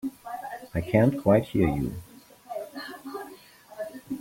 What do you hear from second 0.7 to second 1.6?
I can't quite